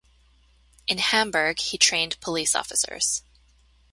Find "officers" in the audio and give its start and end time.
2.55-3.21